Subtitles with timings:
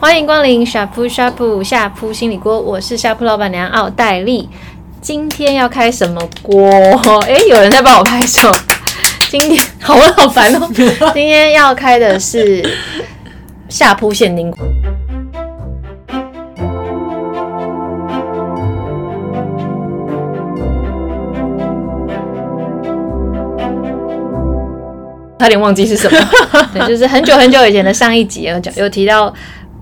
[0.00, 4.48] 欢迎光临下铺下铺下铺心理锅，我是下铺老板娘奥黛丽。
[5.00, 6.68] 今天要开什么锅？
[7.28, 8.50] 哎，有人在帮我拍手。
[9.28, 10.68] 今天好我，好烦哦。
[10.74, 12.68] 今天要开的是
[13.68, 14.58] 下铺限定锅。
[25.40, 26.18] 差点忘记是什么，
[26.74, 29.32] 对，就是很久很久以前的上一集有讲，有提到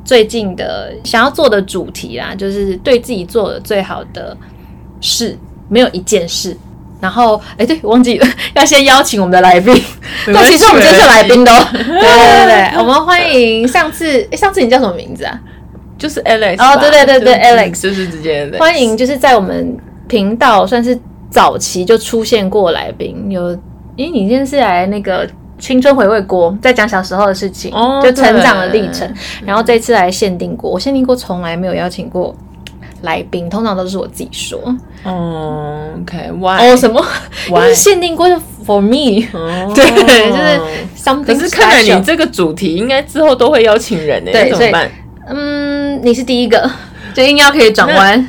[0.05, 4.37] 最近的想要做的主题啦，就是对自己做的最好的
[5.01, 5.37] 事，
[5.69, 6.57] 没有一件事。
[7.01, 9.75] 然后，哎、欸，对，忘记了要先邀请我们的来宾。
[10.25, 11.67] 对，其实我们今天是来宾的哦。
[11.73, 15.41] 对对对对，我们欢迎上次，上次你叫什么名字啊？
[15.99, 16.57] 就是 Alex。
[16.63, 20.97] 哦，对对对对，Alex，就是直接欢迎，就是在我们频道算是
[21.31, 23.31] 早期就出现过来宾。
[23.31, 23.51] 有，
[23.97, 25.29] 因为你今天是来那个。
[25.59, 29.13] 青春回味锅在讲小时候的事情，哦、就成长的历程。
[29.45, 32.35] 然后这次来限定锅，我限定锅从来没有邀请过
[33.03, 34.59] 来宾，通常都是我自己说。
[35.05, 36.59] 哦，OK，Why？
[36.73, 37.05] 哦，什么？
[37.49, 39.85] 因为限定锅是 For me，、哦、 对，
[40.31, 40.61] 就是
[40.97, 41.25] something。
[41.25, 44.91] 可是看来你这个主题应该之后都会邀请人呢，对，怎么办？
[45.29, 46.71] 嗯，你是第一个，
[47.15, 48.29] 就应该要可以转弯。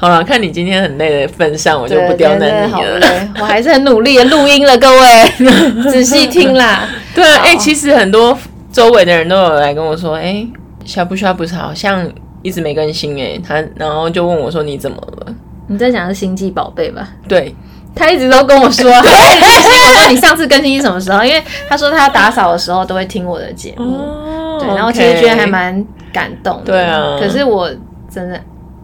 [0.00, 3.28] 好了，看你今天很累的份上，我就不刁难你了。
[3.38, 5.28] 我还是很努力的录音了，各位
[5.92, 6.88] 仔细听啦。
[7.14, 8.36] 对啊，哎、欸，其实很多
[8.72, 10.48] 周围的人都有来跟我说，哎、欸，
[10.86, 15.34] 呷哺呷哺好像一直没更新哎、欸，他然后就问我说你怎么了？
[15.66, 17.06] 你在讲的是星际宝贝吧？
[17.28, 17.54] 对，
[17.94, 21.22] 他一直都跟我说， 我说你上次更新是什么时候？
[21.22, 26.72] 因为他说他打扫的时候都会听我的节目，哦、对，然后其实觉得还蛮感动的。
[26.72, 27.70] 对啊，可是我
[28.10, 28.40] 真的。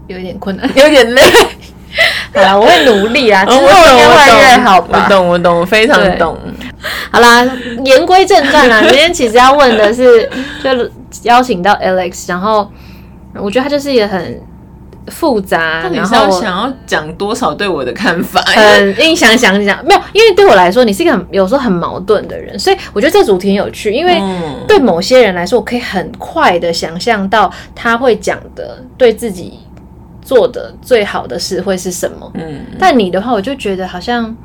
[0.06, 1.22] 有一点困难， 有点累。
[2.34, 5.04] 好啦，我会努力啦， 之后应该会越好吧。
[5.04, 6.36] 我懂，我懂，我非常懂。
[7.10, 7.42] 好啦，
[7.86, 10.28] 言归正传啦，今天其实要问的是，
[10.62, 10.70] 就
[11.22, 12.70] 邀请到 Alex，然后
[13.34, 14.42] 我觉得他就是一个很
[15.06, 18.42] 复杂，你是要想要讲多少对我的看法？
[18.42, 24.20] 很，你想想讲，没有，因为对我来说，你是一个很有时候很矛盾的人，所以我觉得这主题很有趣，因为
[24.68, 29.60] 对某些人来说，我可以很快的想象到他会讲的对自己。
[30.26, 32.28] 做的最好的事会是什么？
[32.34, 34.36] 嗯，但你的话，我就觉得好像，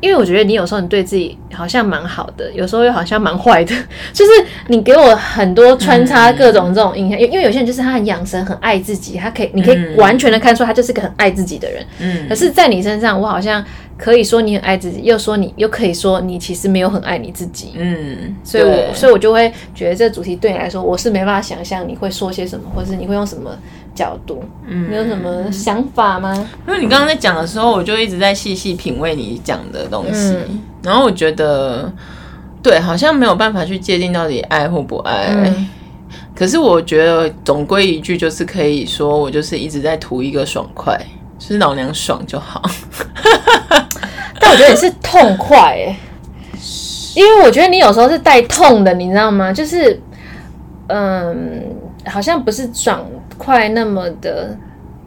[0.00, 3.74] 因为我觉得你有时候你对自己好像蛮好的，有时候又好像蛮坏的，
[4.14, 4.30] 就是
[4.68, 7.20] 你给我很多穿插各种这种印象。
[7.20, 11.84] 因为有些人就是他很养生，很爱自己，他可以，你可以完全的看出他就是个很爱自己的人。
[11.98, 13.62] 嗯，可是，在你身上，我好像
[13.98, 17.74] 可以说你很爱自己，又说你又可以说你其实没有很爱你自己。
[17.76, 23.50] 嗯，所以我所以我就会觉得这个主题对你来说，我是没办法想象你会说些什么，或者是你会用什么。
[23.94, 26.34] 角度，嗯，你有什么想法吗？
[26.66, 31.92] 因为你刚刚在讲的时候，我就一直在细细品味你讲的东西，嗯、然后我觉得，
[32.62, 35.26] 对，好像没有办法去界定到底爱或不爱。
[35.30, 35.68] 嗯、
[36.34, 40.98] 可是我觉得总归一句，就是可以说我就是一直在图一个爽快，
[41.38, 42.62] 就是老娘爽就好。
[44.40, 45.96] 但我觉得你是痛快哎，
[47.14, 49.52] 因为我觉得你有时候是带痛的，你知道吗？
[49.52, 50.00] 就是，
[50.88, 51.62] 嗯，
[52.06, 53.04] 好像不是爽。
[53.38, 54.56] 快那么的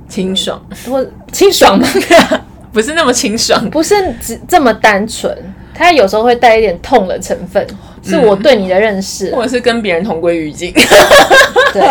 [0.09, 1.87] 清爽，或清爽吗？
[2.73, 5.33] 不是那么清爽，不是只这么单纯，
[5.73, 7.65] 它有时候会带一点痛的成分。
[8.03, 10.73] 是我对你的认识，或者是跟别人同归于尽。
[11.71, 11.81] 对，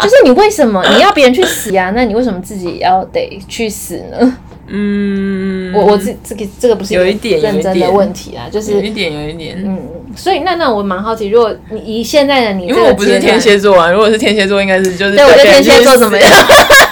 [0.00, 1.90] 就是你为什么你要别人去死呀？
[1.94, 4.36] 那你为什么自己要得去死呢？
[4.68, 9.80] 嗯，我我这这个这个不是有一点认真的问题啊，就是有一点有一点，嗯，
[10.16, 16.30] 所以那那我蛮好奇，如果你以现在的你，因为我不是天蝎座啊，如果是天蝎座，应该是就是对，我觉得天蝎座怎么样？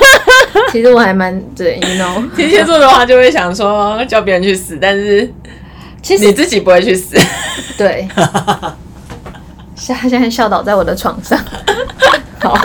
[0.73, 5.31] 其实我还蛮对，you know，天蝎座的话就会想说叫别人去死，但是
[6.03, 7.17] 其实你自己不会去死，
[7.77, 8.07] 对。
[9.75, 11.39] 现他现在笑倒在我的床上，
[12.41, 12.59] 好。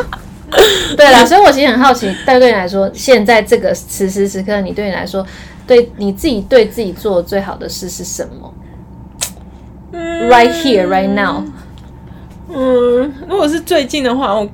[0.96, 5.26] 对了，所以我其实很好奇，但对你来说，现在这个此时此刻，你对你来说，
[5.66, 8.54] 对你自己对自己做最好的事是什么？
[9.94, 11.44] 嗯，right here, right now。
[12.50, 14.50] 嗯，如果是最近的话，我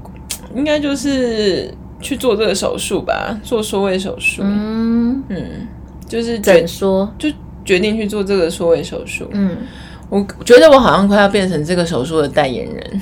[0.55, 4.41] 应该就是去做这个手术吧，做缩胃手术。
[4.43, 5.67] 嗯嗯，
[6.07, 7.29] 就是怎说，就
[7.65, 9.27] 决定去做这个缩胃手术。
[9.31, 9.57] 嗯，
[10.09, 13.01] 我觉得我好像快要变成这个手术的代言人。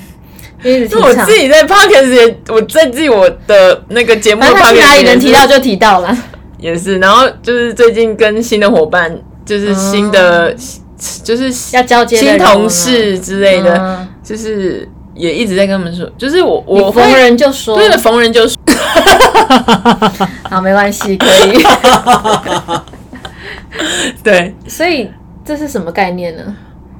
[0.60, 6.16] 是我自己在 podcast 我在自己我的那个节目，哪里能提到就提到了，
[6.58, 6.98] 也是。
[6.98, 10.52] 然后就是最近跟新的伙伴，就是新的，
[11.22, 18.56] 就是要交接新同事之类的，就是也一直在跟他们说，就是我我逢人就说，对了，逢人就说，
[20.44, 21.62] 好，没关系，可以。
[24.22, 25.10] 对，所以
[25.44, 26.42] 这是什么概念呢？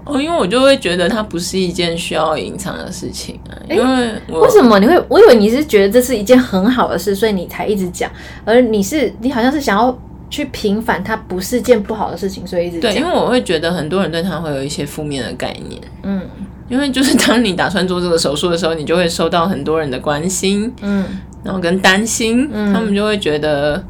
[0.05, 3.53] 哦，因为我就会觉得它不是一件需要隐藏的事情啊。
[3.69, 4.99] 因为为什么你会？
[5.09, 8.11] 我以为你是觉得这是一件很好的事，所以你才一直讲。
[8.44, 9.97] 而你是，你好像是想要
[10.31, 12.81] 去平反它不是件不好的事情，所以一直。
[12.81, 15.81] 对，因为我会觉得很多人对它会有一些负面的概念。
[16.03, 16.23] 嗯，
[16.69, 21.05] 因为就是当你打算做这个手术的时候，你就会收到很多人的关心，嗯，
[21.43, 23.83] 然后跟担心，嗯，他们就会觉得，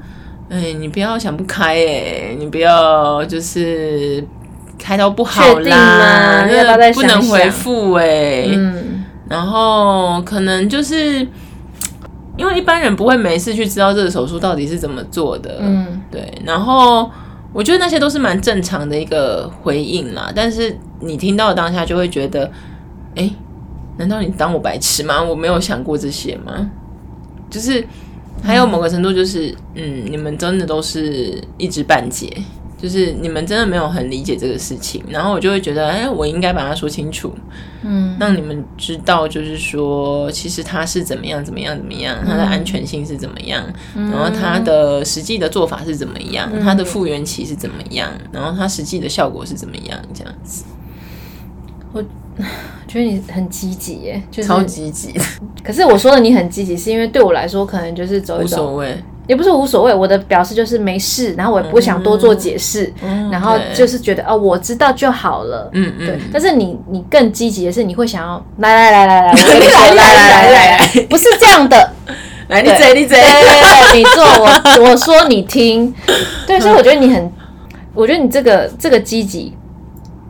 [0.49, 4.25] 哎，你不要想不开，哎，你不要就是。
[4.81, 8.47] 开刀不好啦，那不能回复哎。
[8.47, 11.27] 嗯，然后可能就是
[12.39, 15.59] 因为一般人不会没事去知道这个手术到底是怎么做的。
[15.61, 16.33] 嗯，对。
[16.47, 17.11] 然后
[17.53, 20.33] 我觉得那些都是蛮正常的一个回应啦。
[20.35, 22.51] 但是你听到当下就会觉得，
[23.17, 23.29] 哎，
[23.97, 25.23] 难道你当我白痴吗？
[25.23, 26.71] 我没有想过这些吗？
[27.51, 27.85] 就是
[28.43, 32.33] 还有某个程度，就是嗯，你们真的都是一知半解。
[32.81, 37.35] 就是你们真的没有很理解这个事情，然后我就会觉得，哎，我应该把它说清楚，
[37.83, 43.65] 嗯，让你们知道，就是说，其实它是怎么样，怎么样，怎么样，它的安全性是怎么样，
[43.97, 50.63] 嗯、然后它的实际的做法是怎么样，嗯、它的复原期是怎么样，然后它实际的效果是怎么样，这样子。
[51.93, 52.01] 我
[52.87, 55.13] 觉得你很积极耶，就是超积极。
[55.65, 58.63] 可是我说的你很积极，是因为对我来说，可能就是走一走。
[58.63, 58.97] 无所谓。
[59.29, 65.69] 也不是无所谓，我的表示就是没事，然后我也不想多做解释，嗯、然后就是觉得哦，我知道就好了。
[65.75, 66.07] 嗯嗯。
[66.07, 71.93] 对，但是你你更积极的是，你会想要来来来来来，我跟你说来来来来来，不是这样的，
[72.49, 75.95] 来你嘴你嘴，对对对，你做我我说你听，
[76.47, 77.31] 对，所以我觉得你很，
[77.93, 79.55] 我觉得你这个这个积极，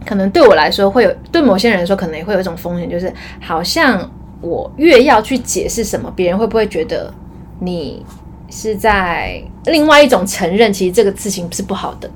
[0.05, 4.11] 可能对我来说会有，对某些人来说可能也会有一种风险，就是好像
[4.41, 7.15] 我越要去解释什么，别人会不会觉得
[7.61, 8.05] 你。
[8.51, 12.11] 是在另外一种承认，其实这个事情是不好的，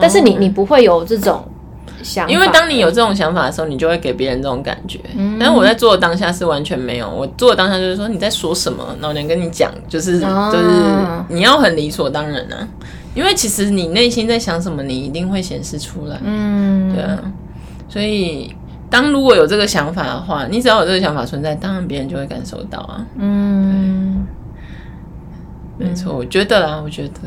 [0.00, 0.38] 但是你、oh.
[0.38, 1.44] 你不会有这种
[2.02, 5.00] 想法，因为当你有这种想法的时候，你就会给别人这种感觉。
[5.16, 10.52] 嗯、但是我在做的当下是完全没有，我做的当下就是说你在说什么，然后能跟你讲，就是、oh.
[10.52, 10.68] 就是
[11.28, 12.68] 你要很理所当然啊，
[13.14, 16.16] 因为其实你内心在想什么，你一定会显示出来。
[16.22, 17.18] 嗯，对啊，
[17.88, 18.54] 所以
[18.88, 23.04] 当如果有这个想法的话，你只要有这个想法存在，当然别人就会感受到啊。
[23.18, 24.24] 嗯。
[25.78, 27.20] 没错，我觉得啦，我觉得，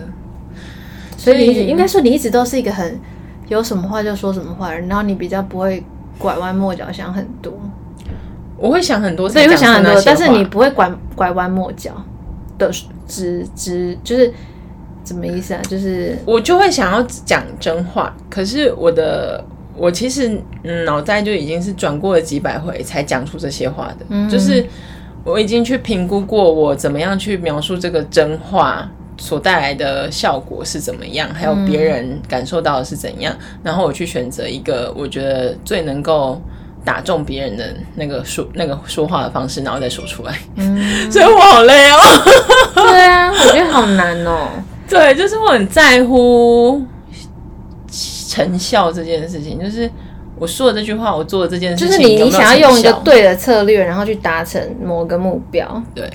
[1.18, 3.00] 所以你应该说你一直都是一个很
[3.48, 5.84] 有什么话就说什么话，然后你比较不会
[6.18, 7.54] 拐弯抹角想很多。
[8.58, 11.92] 我会想很多，所以会想很多，但是你不会拐拐弯抹角
[12.58, 12.72] 的，
[13.08, 14.34] 直直就是
[15.06, 15.62] 什么意思啊？
[15.70, 19.44] 就是我就会想要讲真话，可是我的
[19.78, 20.42] 我其实
[20.86, 24.66] 脑袋就已经是转过了几百回才讲出这些话的，嗯、就是。
[25.30, 36.42] 我已经去评估过，我怎么样去描述这个真话所带来的效果是怎么样，还有别人感受到的是怎样，嗯、然后我去选择一个我觉得最能够
[36.84, 40.38] 打中别人的那个说那个说话的方式，然后再说出来。
[40.56, 40.80] 嗯，
[41.12, 41.98] 所以我好累哦。
[42.76, 44.50] 对啊，我觉得好难哦。
[44.90, 46.82] 对，就是我很在乎
[48.28, 49.90] 成效这件事情，就是。
[50.40, 55.84] 我说了这句话，我做了这件事情，就是你你想要用一个对的策略，然后去达成某个目标。
[55.94, 56.10] 对，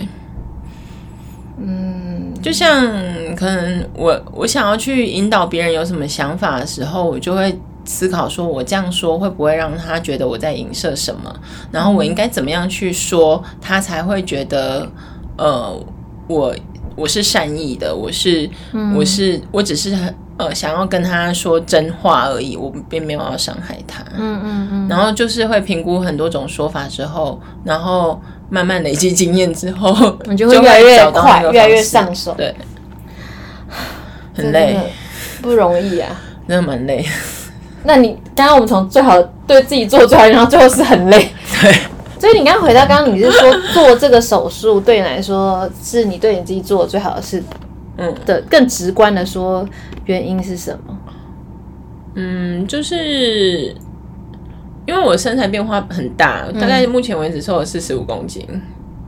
[1.59, 2.91] 嗯，就像
[3.37, 7.55] 可能我我想要去引导别人有什么想法的时候，我就会
[7.85, 11.35] 思考说，我这样说会不会让他觉得我在影射什么？
[11.71, 14.89] 然后我应该怎么样去说，他才会觉得，
[15.37, 15.79] 呃，
[16.29, 16.55] 我
[16.97, 20.15] 我是善意的，我是、嗯、我是我只是很。
[20.37, 24.03] 呃，想要跟他说真话而已，我并没有要伤害他。
[24.17, 24.89] 嗯嗯嗯。
[24.89, 32.35] 然后就是会评估很多种说法之后，然后慢慢累积经验之后，你就会 越来越快，越来越上手。
[32.37, 32.55] 对，
[34.35, 34.77] 很累，
[35.41, 37.07] 不容易啊，真的蛮累。
[37.85, 41.31] 那你刚刚我们从最好对自己做出来，然后最后是很累。
[41.61, 41.75] 对。
[42.19, 47.43] 所以你刚刚回到刚刚，你是说做这个手术对你来说是你对你自己做的最好的事？
[47.97, 49.69] 嗯，的更直观的说，
[50.07, 50.99] 原因是什么？
[52.17, 53.75] 嗯，就是
[54.87, 58.47] 因为我身材变化很大，大概目前为止瘦了四十五公斤。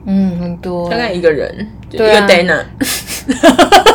[0.07, 2.65] 嗯，很多，大概一个人，一个 Dana。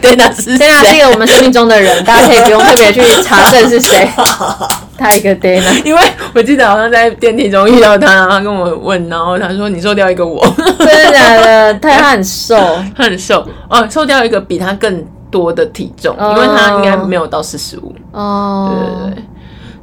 [0.00, 4.08] Dana 是 Dana 是一个我们生命中的人， 大家可以不用特别去查证是谁。
[4.96, 6.00] 他一个 Dana，因为
[6.34, 10.44] 我记得好像在电梯中遇到他，然后他跟我问，然后他说：“你瘦掉一个我。
[10.78, 11.74] ”真的假的？
[11.74, 12.56] 他 他很瘦，
[12.96, 17.94] 他很瘦哦，瘦掉一个比他更多的体重，因为他应该没有到四十五。
[18.12, 19.24] 哦，对对对，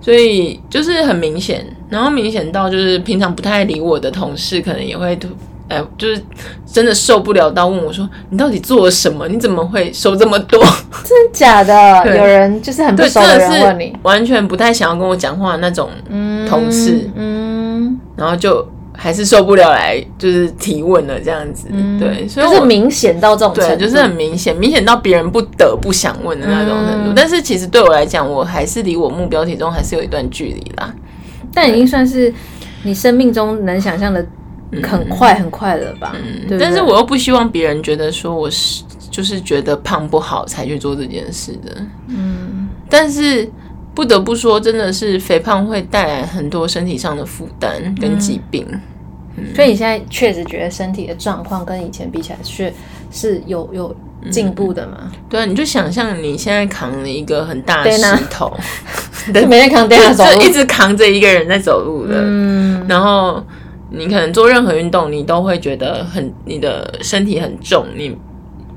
[0.01, 5.17] 所以就是很明显，然后明显到就是平常不太理我的同事，可能也会
[5.67, 6.21] 哎，就是
[6.65, 9.27] 真的受不了到问我说：“你到底做了什么？
[9.27, 10.63] 你怎么会收这么多？”
[11.03, 12.17] 真的假的？
[12.17, 15.89] 有人就是很不熟的人问你，完全不太想要跟我讲话的那种
[16.49, 18.67] 同事，嗯，嗯然后就。
[18.95, 27.09] 还是受不了来就是提问了这样子，嗯、对，所以就是明显到这种程度，对，就是很明显，明显到别人不得不想问的那种程度。
[27.09, 30.93] 嗯、但是其实对我来讲，我还是离我目标体重还是有一段距离啦。
[31.51, 32.31] 但已经算是
[32.83, 34.23] 你生命中能想象的
[34.81, 36.15] 很快很快了吧？
[36.15, 41.85] 嗯，对对，但是我又不希望别人觉得说我是就是觉得胖不好才去做这件事的。
[42.07, 43.49] 嗯，但是。
[43.95, 48.65] 不得不说，真的是肥胖会带来很多身体上的负担跟疾病。
[48.67, 48.81] 嗯
[49.37, 52.73] 嗯、所以你现在确实觉得身体的状况跟以前比起来是
[53.11, 53.95] 是有有
[54.31, 54.97] 进步的吗？
[55.03, 58.51] 嗯、对啊，你就想象你现在扛了一个很大的石头，
[59.31, 62.15] 对， 每天扛这样走路，就一直扛着一个人在走路的。
[62.17, 63.43] 嗯，然后
[63.93, 68.13] 你可能做任何运动，你都会觉得很你的身体很重，你。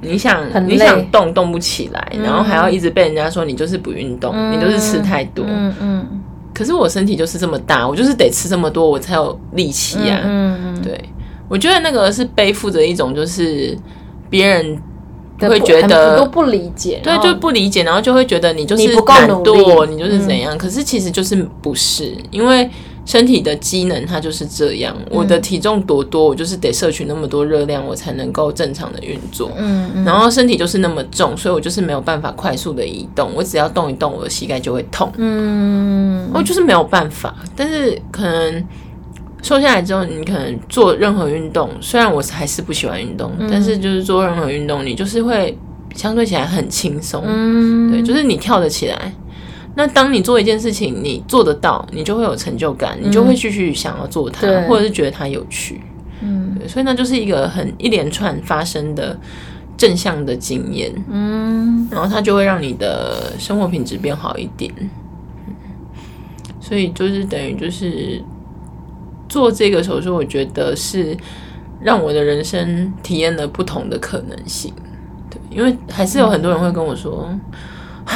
[0.03, 5.43] 你想你想动动不起来，嗯、然后还要一直被人家说你就是不运动，嗯、你就是吃太多。
[5.49, 6.07] 嗯嗯。
[6.11, 6.21] 嗯，
[6.55, 10.21] 可是我身体就是这么大，我就是得吃这么多，我才有力气啊。
[10.23, 10.83] 嗯嗯。
[10.83, 11.03] 对，
[11.49, 13.77] 我觉得那个是背负着一种就是
[14.29, 14.79] 别人
[15.41, 20.55] 会觉得都不理解，对，就不理解，然后就会觉得你就是懒惰，你就是怎样。
[20.55, 22.71] 嗯、可是其实就是不是，因为。
[23.07, 29.53] 身体的机能它就是这样，我的体重多多，我就是得摄取那么多热量，我才能够正常的运作。
[29.57, 35.11] 嗯，嗯，然后身体就是那么重，所以我就是没有办法快速的移动，我只要动一动，我的膝盖就会痛。
[35.19, 37.33] 嗯，我就是没有办法。
[37.55, 38.65] 但是可能
[39.41, 45.57] 瘦下来之后，你可能做任何运动，虽然我还是不喜欢运动，但是就是做任何运动，你就是会
[45.95, 47.23] 相对起来很轻松。
[47.25, 49.13] 嗯，对，就是你跳得起来。
[49.79, 55.83] 那当你做一件事情，你做得到，你就会有成就感，你就会继续想要做它，嗯、或者是觉得它有趣。
[56.23, 59.15] 嗯，所以那就是一个很一连串发生的
[59.77, 60.91] 正向的经验。
[61.11, 64.73] 嗯，然后它就会让你的生活品质变好一点。
[66.59, 68.19] 所以就是等于就是
[69.29, 71.15] 做这个手术，我觉得是
[71.83, 74.73] 让我的人生体验了不同的可能性。
[75.29, 77.29] 对，因为还是有很多人会跟我说。
[77.29, 77.41] 嗯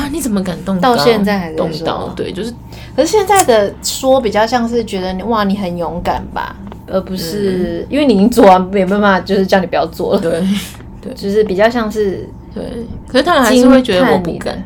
[0.00, 0.08] 啊！
[0.10, 0.96] 你怎么敢动刀？
[0.96, 2.08] 到现在还动刀？
[2.16, 2.52] 对，就是。
[2.96, 10.20] 可是现在的说比较像是觉得你哇，你很勇敢吧，而不是、嗯、因为你已经做完，没办法，就是叫你不要做了。
[10.20, 10.42] 对，
[11.00, 12.62] 对，就是比较像是对。
[13.06, 14.62] 可是他们还是会觉得我不敢，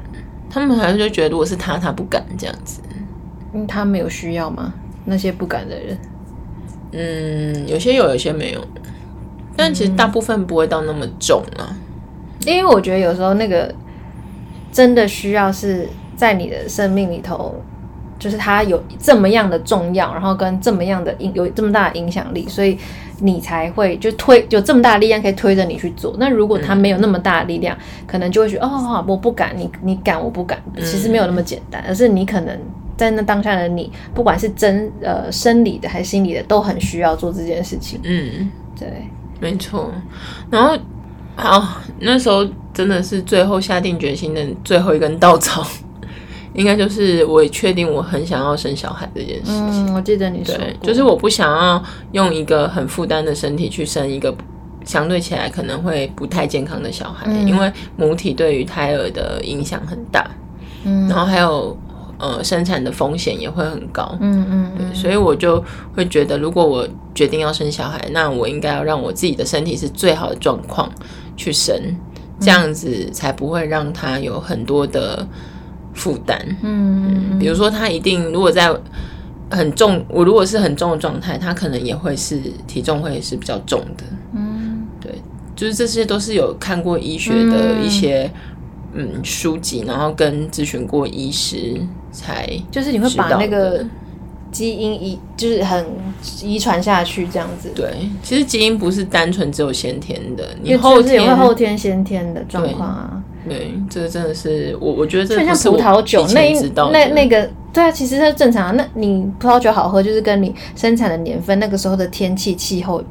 [0.49, 2.81] 他们还是就觉得如果是他，他不敢这样子。
[3.53, 4.73] 因为他没有需要吗？
[5.05, 5.99] 那些不敢的人，
[6.93, 8.61] 嗯，有些有，有些没有。
[9.55, 11.69] 但其实大部分不会到那么重啊。
[11.71, 11.77] 嗯、
[12.47, 13.73] 因为我觉得有时候那个。
[14.75, 17.55] 真的需要是在你的生命里头，
[18.19, 22.77] 就是它有这么样的重要，然后跟这么样的影有这么大的影响力，所以
[23.21, 26.17] 你才会就推有这么大的力量可以推着你去做。
[26.19, 30.61] 那如果它没有那么大的力量，可能就会觉得哦，我不敢，你你敢，我不敢。
[30.79, 32.59] 其实没有那么简单，而是你可能
[32.97, 38.01] 在那当下的你，不管是真呃生理的还是心理的，都很需要做这件事情。
[38.03, 38.89] 嗯，对，
[39.39, 39.93] 没错。
[40.51, 40.77] 然后
[41.37, 42.47] 好，那时候。
[42.75, 45.65] 真的是最后下定决心的最后一根稻草，
[46.55, 49.87] 应该就是我确定我很想要生小孩这件事情。
[49.87, 54.35] 嗯，我记得你说，对，就是我不想要用一个很负担的身体去生一个
[54.85, 60.29] 相对起来可能会不太健康的小孩，嗯，因为母体对于胎儿的影响很大，
[60.83, 61.79] 嗯，然后还有
[62.25, 65.63] 呃生产的风险也会很高，嗯嗯，对，所以我就
[65.95, 70.91] 会觉得，如果我决定要生小孩，那我应该要让我自己的身体是最好的状况
[71.37, 71.75] 去生。
[72.41, 75.25] 这样子才不会让他有很多的
[75.95, 76.37] 负担。
[76.63, 78.75] 嗯，嗯，比如说他一定如果在
[79.49, 84.05] 很重，我如果是很重的状态，他可能也会是体重会是比较重的。
[84.35, 85.13] 嗯，对，
[85.55, 88.29] 就是这些都是有看过医学的一些
[88.95, 91.81] 嗯，嗯书籍，然后跟咨询过医师
[92.15, 93.85] 才，就是你会把那个。
[94.55, 95.85] 基因遗就是很
[96.41, 97.73] 遗传下去这样子。
[97.75, 103.21] 对，其实基因不是单纯只有先天的，你后天也会后天先天的状况啊。
[103.49, 108.77] 对，这个真的是我我觉得这就像葡萄酒那一那那个对啊，其实它正常。
[108.77, 113.03] 那你葡萄酒好喝，就是跟你生产的年份、那个时候的天气气候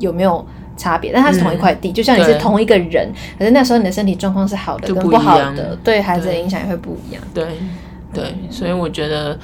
[0.00, 0.44] 有没有
[0.76, 1.12] 差别？
[1.12, 7.22] 但它是同一块地，嗯、就像你是同一个人，可是那时候你的身体状况是好的跟不好的，对孩子的影响也会不一样。
[7.32, 7.46] 对。
[8.12, 9.38] 对，所以我觉得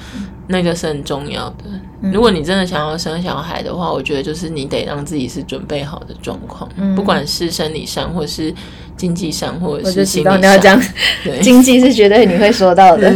[0.47, 1.65] 那个是很重要的。
[2.11, 8.53] 如果你真的想要生小孩的话，我觉得就是你得让自己是准备好的状况，不管是生理上，或是
[8.97, 10.81] 经济上，或者是心理上。
[11.23, 13.13] 对，经济是绝对你会说到的。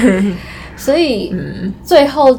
[0.76, 1.34] 所以
[1.84, 2.38] 最后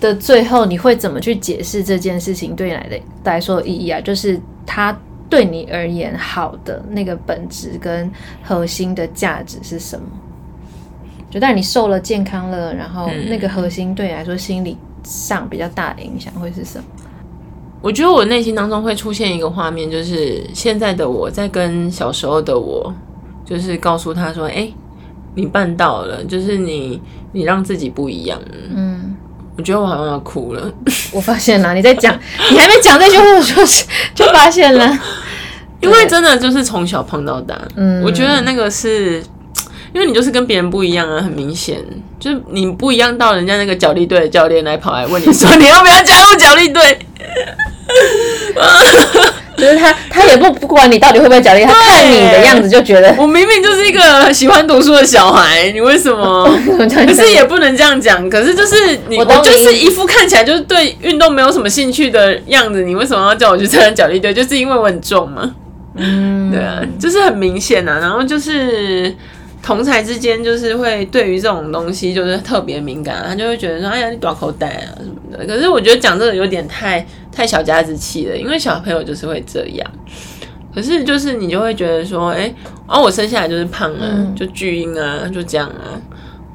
[0.00, 4.00] 的最后，你会怎么去解释这件事情对你来的来说的意义啊？
[4.00, 4.96] 就是它
[5.28, 8.10] 对你而言好的那个本质跟
[8.42, 10.06] 核心的价值是什么？
[11.30, 16.84] 就但你受了健康了，然后那个核心对你来说心理上比较大的影响会是什么？
[17.80, 22.92] 我觉得我内心当中会出现一个画面，就是现在的我在跟小时候的我，
[23.44, 24.74] 就是告诉他说：“哎、欸，
[25.34, 27.00] 你办到了，就是你
[27.32, 28.38] 你让自己不一样。”
[28.74, 29.16] 嗯，
[29.56, 30.70] 我觉得我好像要哭了。
[31.12, 32.12] 我发现了，你在讲，
[32.50, 34.98] 你还没讲这句话，我 就就发现了，
[35.80, 37.56] 因为真的就是从小胖到大。
[37.76, 39.22] 嗯，我觉得那个是。
[39.92, 41.78] 因为你就是跟别人不一样啊，很明显，
[42.18, 46.98] 就是你不一样到人家那个角力队的教练来跑来问你说，你要不要加入角力队？
[49.56, 56.48] 就是他，他也不不管你到底会不会角力，他看你的样子就觉得，我明明就是一个喜欢读书的小孩，你为什么？
[56.78, 64.32] 可是也不能这样讲，可是就是你，我就是一副看起来就是对运动没有什么兴趣的样子，你为什么要叫我去参加角力队？
[64.32, 65.54] 就是因为我很重吗？
[65.96, 69.14] 嗯，对啊，就是很明显啊，然后就是。
[69.62, 79.90] 同才之间就是会对于这种东西就是特别敏感，他就会觉得说：“哎呀，你短口袋啊什么的。”可是我觉得讲这个有点太太小家子气了，因为小朋友就是会这样。
[80.74, 82.54] 可是就是你就会觉得说：“哎、欸，然、
[82.86, 85.92] 啊、后我生下来就是胖啊，就巨婴啊，就这样啊。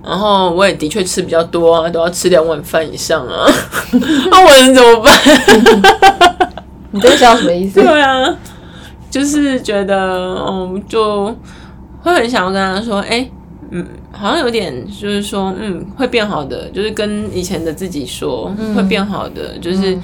[0.03, 3.45] 然后我也的确吃比较多啊，都要吃两碗饭以上啊。
[4.31, 5.13] 那 我能怎么办？
[6.91, 7.81] 你这个笑什么意思？
[7.81, 8.35] 对啊，
[9.12, 9.95] 就是觉得
[10.47, 11.35] 嗯，就。
[12.05, 13.31] 会很想要跟他说，哎、欸，
[13.71, 19.97] 嗯，好像有点，就是说，嗯，会变好的，就是跟以前的自己说，会变好的，就是，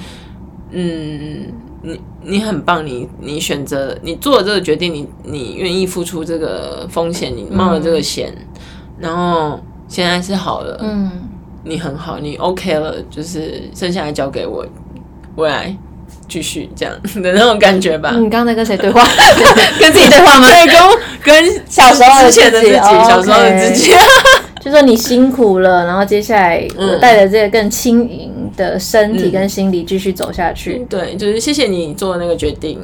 [0.72, 1.46] 嗯，
[1.82, 8.34] 你你很棒，你你选择，你做了这个决定，你你愿意付出这个风险，你冒了这个险，
[8.98, 11.08] 然后现在是好了，嗯，
[11.62, 14.66] 你很好，你 OK 了，就是剩下来交给我，
[15.36, 15.76] 未来。
[16.32, 18.14] 继续这样 的那种感觉吧。
[18.18, 19.04] 你刚才跟谁对话？
[19.78, 20.46] 跟自己对话吗？
[20.48, 23.92] 对，跟跟小时候之前的自己，小时候的自己。
[24.64, 30.86] 就说你辛苦了，然后接下来我带着这个更轻盈的身体跟心理继续走下去。
[30.88, 32.78] 对，就是谢谢你做的那个决定，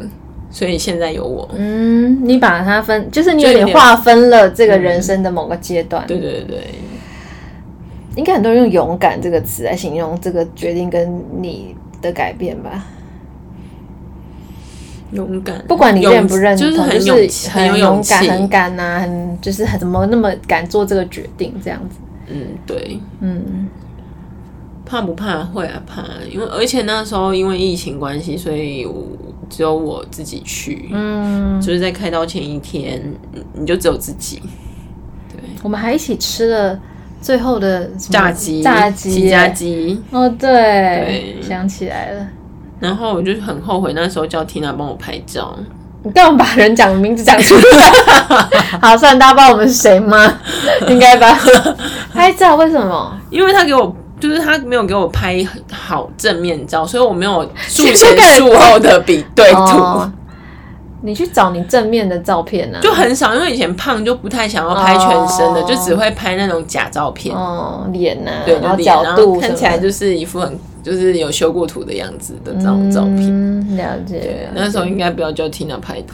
[0.50, 1.48] 所以现在有我。
[1.56, 6.04] 嗯，你把它分，就是你有点划分了这个人生的某个阶段。
[6.06, 6.58] 对对对，
[8.16, 12.84] 应该很多人用“勇敢”这个词来形容这个决定跟你的改变吧。
[15.12, 21.96] 勇敢，不管你认不认同，就是很勇气，很勇敢，很敢呐、啊，很就是很怎么那么敢做这个决定，这样子。
[22.30, 23.68] 嗯，对，嗯，
[24.84, 25.42] 怕不怕？
[25.44, 29.06] 会啊，怕，因为而且那时候因为疫情关系，所以我
[29.48, 33.02] 只有我自己去，嗯，就是在开刀前一天，
[33.54, 34.42] 你就只有自己。
[35.32, 36.78] 对，我们还一起吃了
[37.22, 40.02] 最后的炸鸡，炸鸡，起家鸡。
[40.10, 42.26] 哦，对，对，想起来了。
[42.80, 45.56] 然后我就很后悔，那时候叫 Tina 帮我拍照。
[46.04, 47.92] 你干嘛把人讲的名字讲出来？
[48.80, 50.32] 好，算大家知道我们是谁吗？
[50.88, 51.36] 应该吧。
[52.14, 53.12] 拍照为什么？
[53.30, 59.58] 因为他给我，就是他没有给我拍好正面照，所以我没有术前术后的比对图。
[59.58, 60.12] 哦。
[61.02, 62.78] 你去找你正面的照片呢？
[62.78, 62.82] 啊？
[62.82, 67.34] 就很少，因为以前胖就不太想要拍全身的，哦，就只会拍那种假照片。
[67.34, 70.58] 哦，脸呐，啊，对，然后角度看起来就是一副很。
[70.80, 74.20] 就是有修过图的样子的这种照片，嗯、了解。
[74.20, 76.06] 对，那时候应该不要叫 Tina 拍的。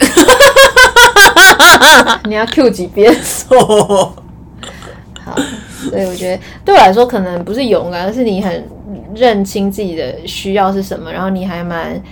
[2.26, 3.14] 你要 Q 几遍？
[3.46, 5.36] 好，
[5.90, 8.66] 所以我觉得对我来说，可能不是勇敢，而是你很
[9.14, 12.02] 认清自己的需要是什么，然后你还蛮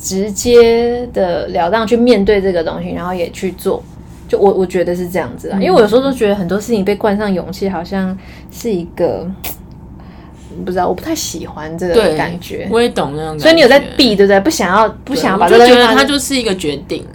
[0.00, 3.82] 直接的了当去面对这个东西，然后也去做。
[4.28, 8.16] 就我我觉得是这样子啊，因为我有时候都觉得很多事情被冠上勇气，好像
[8.50, 9.30] 是一个。
[10.66, 12.68] 不知道，我不太喜欢这个感觉。
[12.70, 14.38] 我也懂那种感觉，所以你有在避，对不对？
[14.40, 15.64] 不想要，不想要把这个。
[15.64, 17.06] 我就觉得它就是一个决定，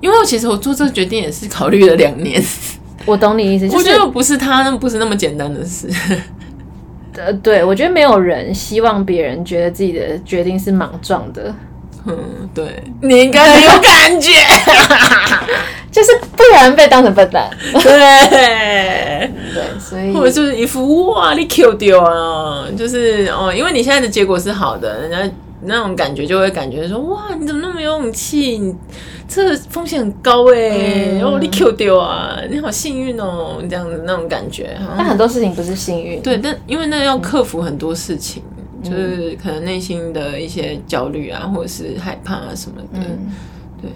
[0.00, 2.40] 因为我其实我做这个决定也是考虑了两年。
[3.06, 5.90] 我懂你意思，就是，我觉得不是他，那不是那么简单的事。
[7.18, 11.52] 呃，对，我觉得没有人希望别人觉得自己的决定是莽撞的。
[12.06, 14.32] 嗯， 对，你应该很有感觉，
[15.90, 17.50] 就是不然被当成笨蛋。
[17.72, 28.58] 对，对，所以或者就是一副哇，你 Q 丢啊，就是哦，因为你现在的结果是好的，人家那种感觉就会感觉说哇，你怎么那么有勇气？
[28.58, 28.74] 你
[29.26, 30.68] 这风险很高哎，
[31.12, 34.76] 然、嗯、后、哦、你 Q 丢啊，你好幸运哦，这样子那种感觉。
[34.98, 38.42] 但很多事情不是幸运，对，但因为那要克服很多事情。
[38.84, 43.32] 就是可能内心的一些焦虑啊，或者是害怕啊什么的，嗯，
[43.80, 43.90] 对。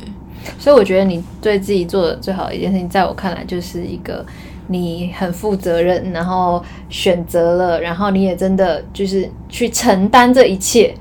[0.59, 4.25] 所以我觉得你对自己做的最好的一件事情，在我看来就是一个
[4.69, 10.95] 你很负责任，然后选择了，然后你也真的就是去承担这一切，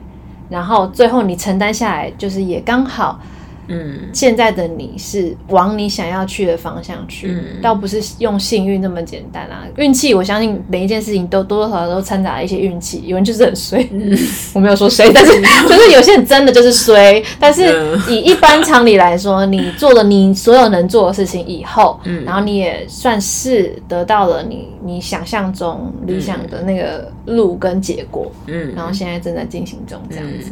[0.50, 3.20] 然后最后你承担下来，就是也刚好。
[3.68, 9.64] 嗯，现在的你是往你想要去的方向去，嗯、倒不是用幸运那么简单啊。
[9.78, 13.04] 运气，我相信每一件事情都多多少少都掺杂了一些运气。
[13.06, 14.18] 有人就是很衰，嗯、
[14.54, 15.34] 我没有说谁，但是
[15.68, 17.24] 就是有些人真的就是衰。
[17.40, 30.52] 但是以一般常理来说，你做了你所有能做的事情以后，嗯、然后你也算是得到了你你想象中理想的那个路跟结果，嗯，然后现在正在进行中，这样子。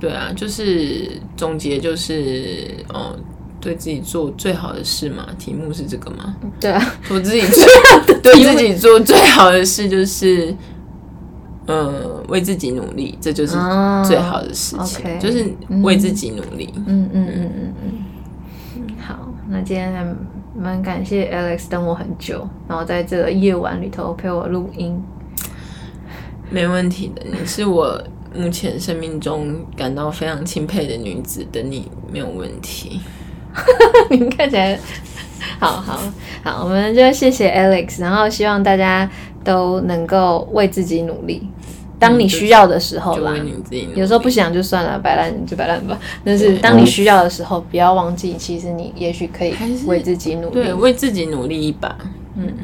[0.00, 3.14] 嗯对啊，就是总结，就是哦，
[3.60, 5.26] 对自己做最好的事嘛。
[5.38, 6.34] 题目是这个吗？
[6.58, 7.64] 对啊，我自己 做
[8.22, 10.56] 对自己做最好的事就是，
[11.66, 13.52] 呃，为自己努力，这就是
[14.06, 15.46] 最好的事情，就是
[15.82, 16.72] 为自己努力。
[16.86, 17.74] 嗯嗯嗯嗯嗯，
[18.76, 18.86] 嗯。
[19.06, 20.02] 好，那今天还
[20.58, 24.98] 蛮感谢 Alex 等我很久，然后在这个夜晚里头陪我录音。
[26.48, 28.02] 没问题的，你是我。
[28.34, 33.00] 目前生命中感到非常钦佩的女子，的你没有问题。
[34.10, 34.78] 你们看起来
[35.58, 36.00] 好好
[36.44, 39.10] 好，我们就谢谢 Alex，然后希望大家
[39.42, 41.48] 都能够为自己努力。
[41.98, 43.34] 当你需要的时候啦，
[43.94, 45.98] 有时候不想就算了，摆烂就摆烂吧。
[46.24, 49.54] 但是当你需要的时候，不要忘记，其实你也许可以
[49.86, 51.94] 为自己努力，对，为自己努力一把。
[52.36, 52.54] 嗯，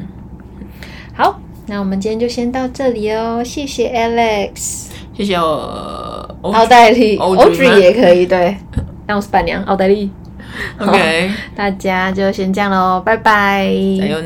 [1.13, 4.86] 好，那我们今天就先到这里哦，谢谢 Alex。
[5.17, 8.55] 谢谢我奥黛丽，Audrey 也可以，对，
[9.07, 10.11] 那我是伴娘奥黛丽。
[10.77, 13.67] OK，大家就先这样喽，拜拜。
[13.99, 14.21] 加油。